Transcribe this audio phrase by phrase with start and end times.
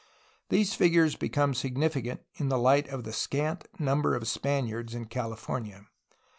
[0.49, 5.85] These figures become significant in the light of the scant number of Spaniards in California.